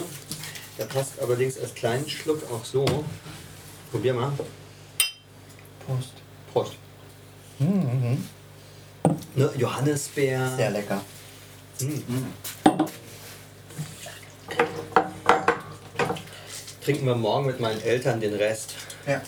[0.77, 2.85] Der passt allerdings als kleinen Schluck auch so.
[3.91, 4.31] Probier mal.
[5.85, 6.13] Prost.
[6.51, 6.73] Prost.
[9.35, 10.55] Ne, Johannisbeer.
[10.55, 11.01] Sehr lecker.
[16.83, 18.73] Trinken wir morgen mit meinen Eltern den Rest.
[19.07, 19.21] Ja.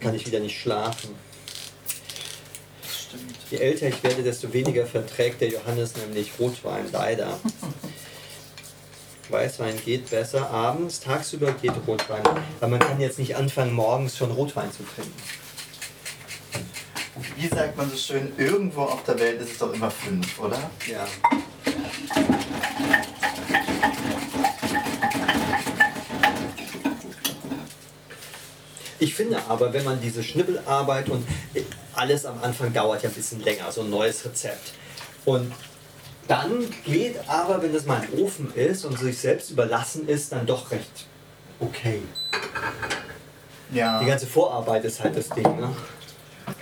[0.00, 1.14] Kann ich wieder nicht schlafen.
[2.82, 3.36] Stimmt.
[3.50, 7.38] Je älter ich werde, desto weniger verträgt der Johannes nämlich Rotwein, leider.
[9.28, 12.22] Weißwein geht besser abends, tagsüber geht Rotwein.
[12.60, 15.14] Weil man kann jetzt nicht anfangen, morgens schon Rotwein zu trinken.
[17.36, 20.58] Wie sagt man so schön, irgendwo auf der Welt ist es doch immer fünf, oder?
[20.86, 21.06] Ja.
[28.98, 31.26] Ich finde aber, wenn man diese Schnibbelarbeit und
[31.94, 34.74] alles am Anfang dauert ja ein bisschen länger, so ein neues Rezept.
[35.24, 35.52] Und
[36.28, 40.46] dann geht aber, wenn das mal im Ofen ist und sich selbst überlassen ist, dann
[40.46, 41.06] doch recht
[41.60, 42.02] okay.
[43.70, 44.00] Ja.
[44.00, 45.74] Die ganze Vorarbeit ist halt das Ding, ne?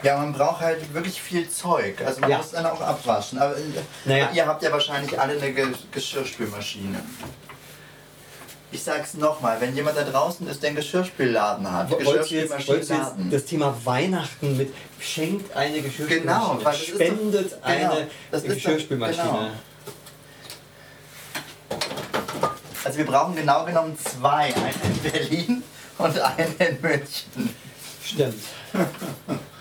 [0.02, 2.00] Ja, man braucht halt wirklich viel Zeug.
[2.04, 2.38] Also man Ja.
[2.38, 3.38] muss dann auch abwaschen.
[3.38, 3.60] Aber äh,
[4.04, 4.30] Naja.
[4.32, 7.00] ihr habt ja wahrscheinlich alle eine Ge Geschirrspülmaschine.
[8.72, 13.30] Ich sag's nochmal, wenn jemand da draußen ist, der einen Geschirrspülladen hat, Geschirrspülmaschinenladen.
[13.30, 18.08] das Thema Weihnachten mit schenkt eine Geschirrspülmaschine, Genau, weil ist doch- spendet genau, eine ist
[18.32, 19.22] doch- Geschirrspülmaschine.
[19.24, 19.50] genau.
[22.84, 24.52] Also wir brauchen genau genommen zwei.
[24.54, 25.62] Einen in Berlin
[25.98, 27.54] und einen in München.
[28.04, 28.42] Stimmt.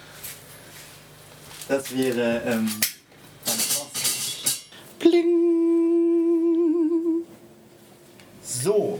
[1.67, 2.69] Das wäre ähm.
[4.99, 7.23] Bling.
[8.43, 8.99] So,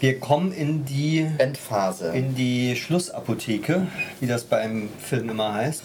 [0.00, 2.08] Wir kommen in die, Endphase.
[2.08, 3.86] in die Schlussapotheke,
[4.20, 5.82] wie das beim Film immer heißt.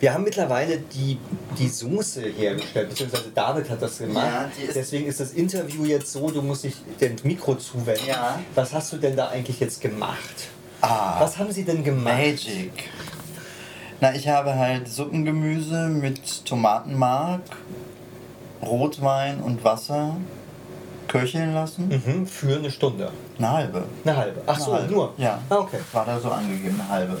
[0.00, 1.18] Wir haben mittlerweile die,
[1.58, 4.50] die Soße hergestellt, beziehungsweise David hat das gemacht.
[4.60, 8.06] Ja, ist- Deswegen ist das Interview jetzt so, du musst dich dem Mikro zuwenden.
[8.06, 8.38] Ja.
[8.54, 10.48] Was hast du denn da eigentlich jetzt gemacht?
[10.82, 12.16] ah, Was haben sie denn gemacht?
[12.16, 12.70] Magic.
[14.00, 17.42] Na, ich habe halt Suppengemüse mit Tomatenmark,
[18.62, 20.16] Rotwein und Wasser
[21.08, 21.88] köcheln lassen.
[21.88, 23.10] Mhm, für eine Stunde.
[23.38, 23.84] Eine halbe.
[24.04, 24.42] Eine halbe.
[24.46, 24.94] Ach so, Eine halbe.
[24.94, 25.14] nur?
[25.16, 25.38] Ja.
[25.48, 25.78] Ah, okay.
[25.92, 27.18] War da so angegeben, eine halbe.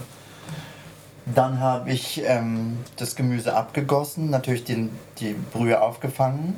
[1.34, 6.56] Dann habe ich ähm, das Gemüse abgegossen, natürlich den, die Brühe aufgefangen.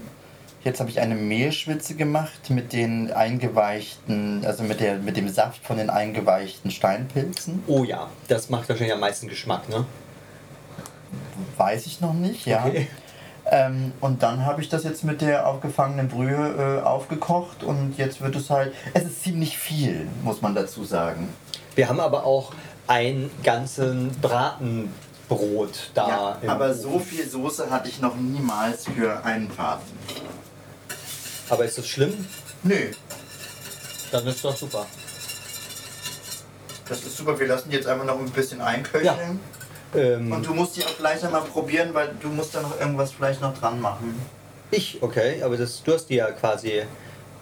[0.63, 5.65] Jetzt habe ich eine Mehlschwitze gemacht mit den eingeweichten, also mit, der, mit dem Saft
[5.65, 7.63] von den eingeweichten Steinpilzen.
[7.67, 9.87] Oh ja, das macht wahrscheinlich am meisten Geschmack, ne?
[11.57, 12.65] Weiß ich noch nicht, ja.
[12.67, 12.89] Okay.
[13.47, 18.21] Ähm, und dann habe ich das jetzt mit der aufgefangenen Brühe äh, aufgekocht und jetzt
[18.21, 21.29] wird es halt, es ist ziemlich viel, muss man dazu sagen.
[21.75, 22.53] Wir haben aber auch
[22.87, 26.09] ein ganzen Bratenbrot da.
[26.09, 26.81] Ja, aber Ofen.
[26.81, 29.99] so viel Soße hatte ich noch niemals für einen Braten.
[31.49, 32.27] Aber ist das schlimm?
[32.63, 32.93] Nö,
[34.13, 34.87] Dann ist doch super.
[36.89, 37.39] das ist super.
[37.39, 39.41] Wir lassen die jetzt einfach noch ein bisschen einköcheln.
[39.95, 43.13] Ähm, Und du musst die auch gleich einmal probieren, weil du musst da noch irgendwas
[43.13, 44.15] vielleicht noch dran machen.
[44.71, 46.69] ich, okay, aber das, du hast die ja quasi,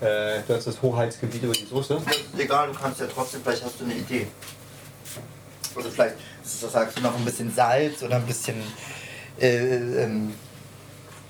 [0.01, 2.01] äh, du hast das Hoheitsgebiet über die Soße.
[2.05, 4.27] Das ist egal, du kannst ja trotzdem, vielleicht hast du eine Idee.
[5.75, 8.57] Oder vielleicht das sagst du noch ein bisschen Salz oder ein bisschen
[9.39, 10.33] äh, ähm,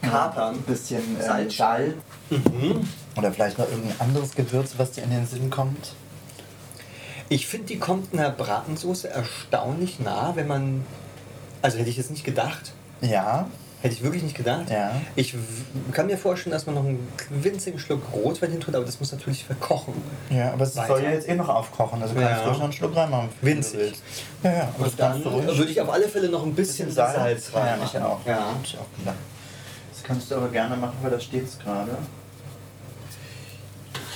[0.01, 0.55] Kapern.
[0.55, 1.57] ein bisschen äh, Salz.
[1.57, 1.95] Salz.
[2.31, 2.89] Mhm.
[3.17, 5.95] Oder vielleicht noch irgendein anderes Gewürz, was dir in den Sinn kommt.
[7.29, 10.85] Ich finde, die kommt einer Bratensoße erstaunlich nah, wenn man.
[11.63, 12.73] Also hätte ich jetzt nicht gedacht.
[13.01, 13.47] Ja,
[13.81, 14.69] Hätte ich wirklich nicht gedacht.
[14.71, 14.91] Ja.
[15.15, 15.37] Ich
[15.93, 19.13] kann mir vorstellen, dass man noch einen winzigen Schluck Rotwein hin tut, aber das muss
[19.13, 19.95] natürlich verkochen.
[20.31, 20.89] ja, aber es Weiter.
[20.89, 22.39] soll ja jetzt eh noch aufkochen, also kannst Ja.
[22.43, 23.29] du ruhig noch einen Schluck reinmachen.
[23.41, 23.93] Winzig.
[24.43, 27.61] Ja, ja, aber Und dann würde ich auf alle Fälle noch ein bisschen, Salz, Ja,
[27.61, 27.79] rein.
[27.85, 28.19] ich auch.
[28.27, 28.35] Ja.
[28.47, 29.15] Hab ich auch gedacht.
[29.93, 31.97] Das kannst du aber gerne machen, weil da steht es gerade.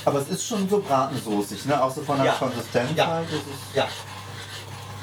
[0.05, 1.81] Aber es ist schon so bratensoßig, ne?
[1.81, 2.33] Auch so von der Ja.
[2.33, 3.07] Konsistenz Ja.
[3.07, 3.29] halt.
[3.77, 3.87] Ja,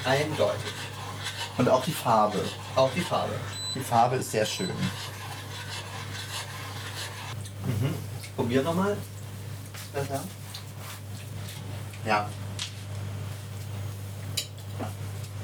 [0.03, 0.73] eindeutig.
[1.59, 2.39] Und auch die Farbe.
[2.75, 3.33] Auch die Farbe.
[3.75, 4.69] Die Farbe ist sehr schön.
[8.35, 8.95] Probier nochmal.
[9.93, 10.21] Besser?
[12.05, 12.29] Ja.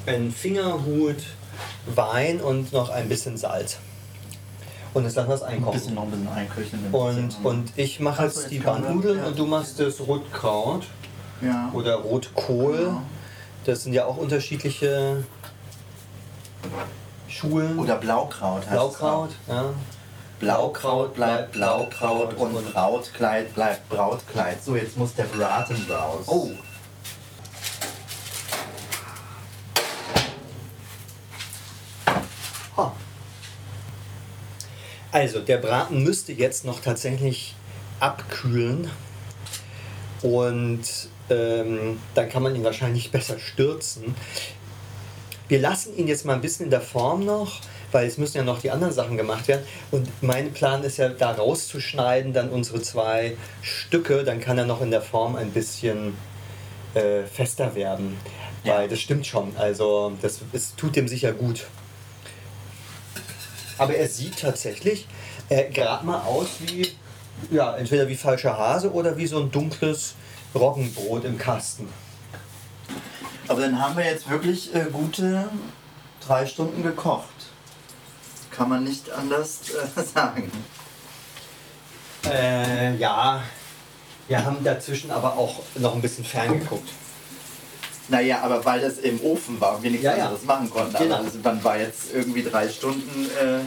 [0.06, 1.24] Ein Fingerhut
[1.94, 3.78] Wein und noch ein bisschen Salz.
[4.94, 5.80] Und jetzt lassen wir es Ein einkochen.
[5.80, 6.88] bisschen noch ein bisschen einköcheln.
[6.94, 9.26] Und, und ich mache jetzt jetzt die Bandnudeln ja.
[9.26, 10.86] und du machst das Rotkraut
[11.42, 11.70] ja.
[11.74, 12.78] oder Rotkohl.
[12.78, 13.02] Genau.
[13.66, 15.26] Das sind ja auch unterschiedliche
[17.28, 17.80] Schulen.
[17.80, 19.30] Oder Blaukraut heißt Blaukraut.
[19.48, 19.74] es Ja.
[20.40, 24.64] Blaukraut bleibt Blaukraut und Brautkleid bleibt Brautkleid.
[24.64, 26.26] So, jetzt muss der Braten raus.
[26.28, 26.52] Oh.
[35.16, 37.56] Also, der Braten müsste jetzt noch tatsächlich
[38.02, 38.92] abkühlen.
[40.22, 40.82] Und
[41.30, 44.14] ähm, dann kann man ihn wahrscheinlich besser stürzen.
[45.48, 48.44] Wir lassen ihn jetzt mal ein bisschen in der Form noch, weil es müssen ja
[48.44, 49.66] noch die anderen Sachen gemacht werden.
[49.92, 54.82] Und mein Plan ist ja, da rauszuschneiden, dann unsere zwei Stücke, dann kann er noch
[54.82, 56.16] in der Form ein bisschen
[56.94, 58.18] äh, fester werden.
[58.64, 58.78] Ja.
[58.78, 61.68] Weil das stimmt schon, also das, es tut dem sicher gut.
[63.78, 65.08] Aber er sieht tatsächlich
[65.50, 66.92] äh, gerade mal aus wie,
[67.52, 70.16] ja, entweder wie falscher Hase oder wie so ein dunkles
[70.56, 71.88] Roggenbrot im Kasten.
[73.48, 75.50] Aber dann haben wir jetzt wirklich äh, gute
[76.26, 77.26] drei Stunden gekocht.
[78.52, 80.52] Kann man nicht anders äh, sagen.
[82.26, 83.44] Äh, ja,
[84.28, 86.90] wir haben dazwischen aber auch noch ein bisschen ferngeguckt.
[88.08, 90.24] Naja, aber weil das im Ofen war und wir nichts Ja, ja.
[90.26, 90.96] anderes machen konnten.
[90.98, 91.24] Genau.
[91.24, 93.26] Das, dann war jetzt irgendwie drei Stunden.
[93.26, 93.60] Äh,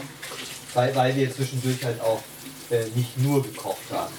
[0.75, 2.23] Weil, weil wir zwischendurch halt auch
[2.71, 4.12] äh, nicht nur gekocht haben.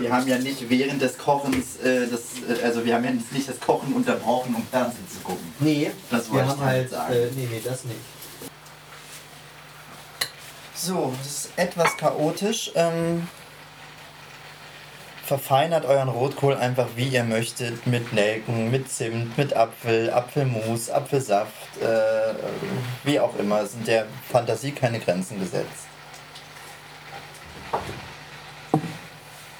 [0.00, 3.48] Wir haben ja nicht während des Kochens, äh, das, äh, also wir haben ja nicht
[3.48, 5.52] das Kochen unterbrochen, um Fernsehen zu gucken.
[5.60, 6.92] Nee, Das wir wollte haben ich halt.
[6.92, 7.14] damit sagen.
[7.14, 7.98] Äh, nee, nee, das nicht.
[10.74, 12.70] So, das ist etwas chaotisch.
[12.74, 13.26] Ähm,
[15.24, 17.86] verfeinert euren Rotkohl einfach wie ihr möchtet.
[17.86, 22.34] Mit Nelken, mit Zimt, mit Apfel, Apfelmus, Apfelsaft, äh,
[23.04, 23.62] wie auch immer.
[23.62, 25.86] Es sind der Fantasie keine Grenzen gesetzt.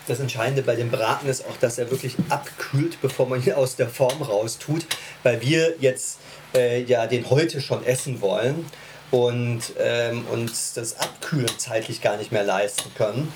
[0.07, 3.77] Das Entscheidende bei dem Braten ist auch, dass er wirklich abkühlt, bevor man ihn aus
[3.77, 4.87] der Form raustut,
[5.23, 6.19] weil wir jetzt
[6.55, 8.67] äh, ja den heute schon essen wollen
[9.11, 13.33] und ähm, uns das Abkühlen zeitlich gar nicht mehr leisten können.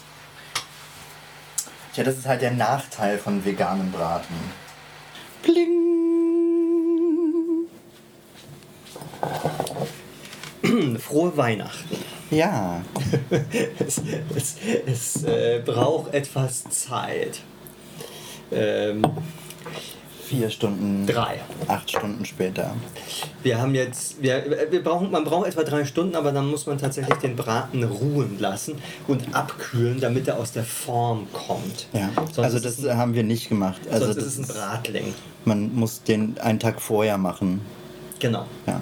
[1.95, 4.35] Tja, das ist halt der Nachteil von veganem Braten.
[11.01, 12.08] Frohe Weihnachten.
[12.31, 12.83] Ja,
[13.79, 14.01] es
[14.37, 17.41] es, es äh, braucht etwas Zeit.
[18.51, 19.03] Ähm,
[20.29, 21.41] vier Stunden, drei.
[21.69, 22.75] acht Stunden später.
[23.43, 26.77] Wir haben jetzt, wir, wir brauchen, man braucht etwa drei Stunden, aber dann muss man
[26.77, 28.75] tatsächlich den Braten ruhen lassen
[29.07, 31.87] und abkühlen, damit er aus der Form kommt.
[31.95, 33.81] Ja, Sonst also das ein, haben wir nicht gemacht.
[33.91, 35.15] Also sonst das ist ein Bratling.
[35.47, 37.63] man muss den einen Tag vorher machen.
[38.19, 38.45] Genau.
[38.67, 38.81] Ja,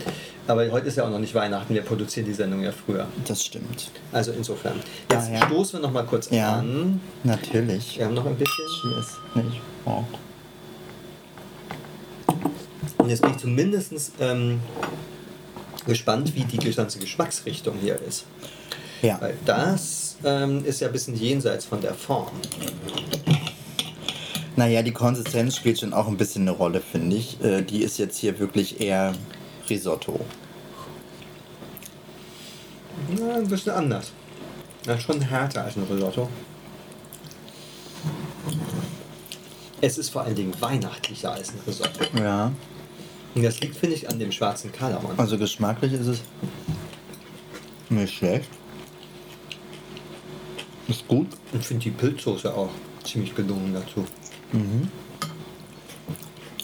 [0.48, 3.06] Aber heute ist ja auch noch nicht Weihnachten, wir produzieren die Sendung ja früher.
[3.26, 3.90] das stimmt.
[4.12, 4.80] Also insofern.
[5.10, 5.46] Jetzt Ah, ja.
[5.46, 6.56] stoßen wir noch mal kurz Ja.
[6.58, 7.00] an.
[7.24, 7.98] Natürlich.
[7.98, 8.64] Wir haben noch ein bisschen.
[8.80, 9.44] Cheers.
[9.44, 9.60] Nicht.
[9.84, 10.04] Oh.
[12.98, 14.60] Und jetzt bin ich zumindest ähm,
[15.86, 18.24] gespannt, wie die ganze Geschmacksrichtung hier ist.
[19.02, 19.20] Ja.
[19.20, 22.28] Weil das ähm, ist ja ein bisschen jenseits von der Form.
[24.56, 27.42] Naja, die Konsistenz spielt schon auch ein bisschen eine Rolle, finde ich.
[27.44, 29.12] Äh, die ist jetzt hier wirklich eher
[29.68, 30.20] Risotto.
[33.18, 34.12] Ja, ein bisschen anders.
[34.86, 36.28] Ja, schon härter als ein Risotto.
[39.80, 42.04] Es ist vor allen Dingen weihnachtlicher als ein Risotto.
[42.18, 42.52] Ja.
[43.34, 45.12] Und das liegt, finde ich, an dem schwarzen Kardamom.
[45.18, 46.20] Also geschmacklich ist es
[47.90, 48.48] nicht schlecht.
[50.88, 51.28] Ist gut.
[51.52, 52.70] Und ich finde die Pilzsoße auch
[53.04, 54.04] ziemlich gelungen dazu.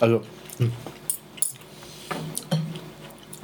[0.01, 0.23] Also.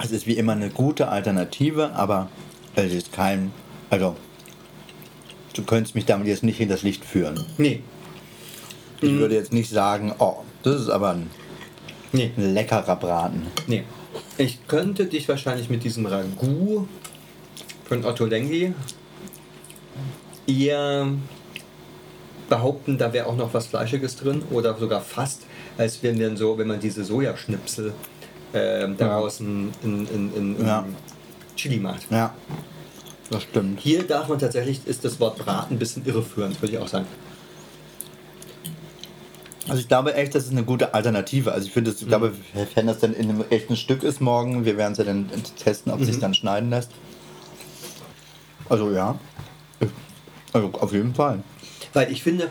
[0.09, 2.31] Es ist wie immer eine gute Alternative, aber
[2.77, 3.53] es ist kein.
[3.91, 4.17] Also.
[5.53, 7.45] Du könntest mich damit jetzt nicht in das Licht führen.
[7.59, 7.83] Nee,
[9.03, 11.29] Ich würde jetzt nicht sagen, oh, das ist aber ein
[12.13, 13.49] nee, leckerer Braten.
[13.67, 13.85] nee.
[14.39, 16.89] Ich könnte dich wahrscheinlich mit diesem Ragout
[17.85, 18.73] von Otto Lengi
[20.47, 21.09] eher
[22.49, 25.43] behaupten, da wäre auch noch was Fleischiges drin oder sogar fast,
[25.77, 27.93] als wenn dann so, wenn man diese Sojaschnipsel
[28.55, 30.85] ähm, daraus in, in, in, in, Ja.
[31.57, 32.11] Chili macht.
[32.11, 32.35] Ja,
[33.31, 33.81] das stimmt.
[33.81, 37.07] Hier darf man tatsächlich, ist das Wort Braten ein bisschen irreführend, würde ich auch sagen.
[39.69, 41.53] Also ich glaube echt, das ist eine gute Alternative.
[41.53, 42.33] Also ich finde, ich glaube,
[42.75, 45.29] wenn das dann in einem echten Stück ist morgen, wir werden es ja dann
[45.63, 46.91] testen, ob es sich dann schneiden lässt.
[48.69, 49.19] Also ja,
[50.53, 51.43] also auf jeden Fall.
[51.93, 52.49] Weil ich finde,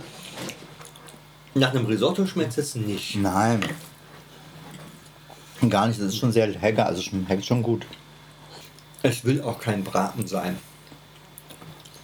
[1.56, 3.16] nach einem Risotto schmeckt es nicht.
[3.16, 3.62] Nein.
[5.70, 7.86] Gar nicht, das ist schon sehr lecker, also schmeckt schon gut.
[9.04, 10.58] Es will auch kein Braten sein.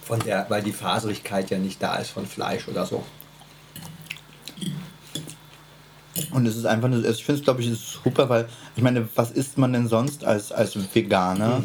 [0.02, 3.04] Von der, weil die Faserigkeit ja nicht da ist von Fleisch oder so.
[6.30, 9.08] Und es ist einfach, nur- ich finde es, glaube ich, ist super, weil, ich meine,
[9.16, 11.62] was isst man denn sonst als, als Veganer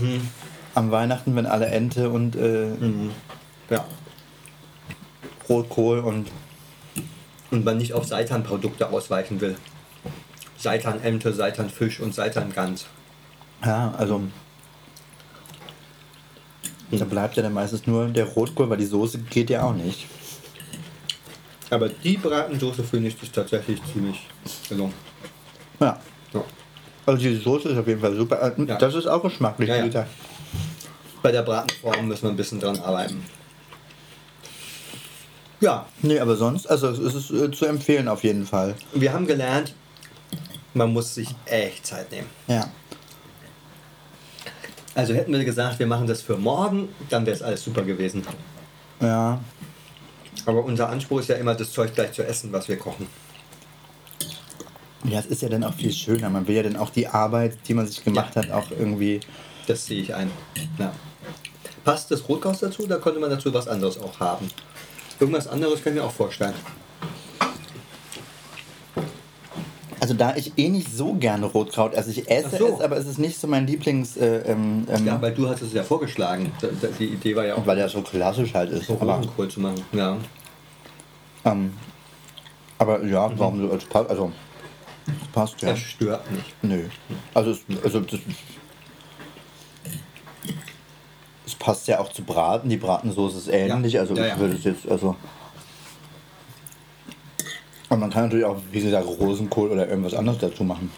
[0.76, 2.68] am Weihnachten, wenn alle Ente und äh,
[3.70, 3.86] Ja.
[5.48, 6.30] Rotkohl und
[7.52, 9.56] Und man nicht auf Seitanprodukte ausweichen will.
[10.60, 12.86] Seitanente, Seitanfisch und Seitangans.
[13.66, 14.22] Ja, also.
[16.92, 20.08] Da bleibt ja dann meistens nur der Rotkohl, weil die Soße geht ja auch nicht.
[21.70, 24.28] Aber die Bratensoße finde ich ist tatsächlich ziemlich
[24.68, 24.94] gelungen.
[25.80, 26.00] Ja.
[26.34, 26.44] Ja.
[27.06, 28.42] Also die Soße ist auf jeden Fall super.
[28.42, 28.78] Äh, Ja.
[28.78, 29.70] Das ist auch geschmacklich.
[29.70, 29.76] Ja.
[29.84, 30.08] Rita.
[31.22, 33.24] Bei der Bratenform müssen wir ein bisschen dran arbeiten.
[35.62, 38.76] Ja, Nee, aber sonst, also es ist äh, zu empfehlen auf jeden Fall.
[38.94, 39.76] wir haben gelernt,
[40.74, 42.28] man muss sich echt Zeit nehmen.
[42.48, 42.70] Ja.
[44.96, 48.26] Also hätten wir gesagt, wir machen das für morgen, dann wäre es alles super gewesen.
[49.00, 49.40] Ja.
[50.46, 53.08] Aber unser Anspruch ist ja immer, das Zeug gleich zu essen, was wir kochen.
[55.06, 56.30] Ja, es ist ja dann auch viel schöner.
[56.30, 58.44] Man will ja dann auch die Arbeit, die man sich gemacht Ja.
[58.44, 59.22] hat, auch irgendwie.
[59.68, 60.30] Das sehe ich ein.
[60.78, 60.92] Ja.
[61.86, 62.86] Passt das Rotkraut dazu?
[62.86, 64.50] Da könnte man dazu was anderes auch haben.
[65.20, 66.54] Irgendwas anderes können wir auch vorstellen.
[70.10, 72.66] Also da ich eh nicht so gerne Rotkraut, also ich esse so.
[72.66, 75.62] es, aber es ist nicht so mein Lieblings, äh, ähm, ähm, Ja, weil du hast
[75.62, 76.52] es ja vorgeschlagen.
[76.98, 78.88] Die Idee war ja auch, weil der so klassisch halt ist.
[78.88, 79.84] so Rosenkohl zu machen.
[79.92, 80.18] Ja.
[81.46, 81.74] ähm,
[82.80, 83.76] aber ja, warum so?
[83.76, 84.32] Es passt, also
[85.06, 85.70] es passt ja.
[85.70, 86.56] Das stört nicht.
[86.64, 86.86] Nö.
[87.36, 88.20] Also, es, also das,
[91.46, 92.68] es passt ja auch zu Braten.
[92.68, 93.94] Die Bratensoße ist ähnlich.
[93.94, 94.02] Ja.
[94.02, 95.16] Also Ja, ich würde es jetzt, also.
[97.90, 100.92] Und man kann natürlich auch, wie gesagt, Rosenkohl oder irgendwas anderes dazu machen.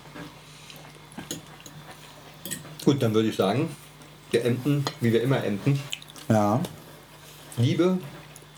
[2.83, 3.69] Gut, dann würde ich sagen,
[4.31, 5.79] wir enden, wie wir immer enden.
[6.29, 6.59] Ja.
[7.57, 7.97] Liebe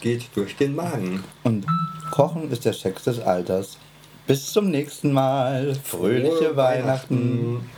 [0.01, 1.23] geht durch den Magen.
[1.43, 1.65] Und
[2.11, 3.77] Kochen ist der Sex des Alters.
[4.25, 5.75] Bis zum nächsten Mal.
[5.83, 7.17] Fröhliche Frohe Weihnachten.
[7.17, 7.69] Weihnachten.